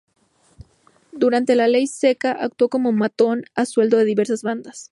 [1.11, 4.89] Durante la ley seca actuó como matón a sueldo de diversas bandas.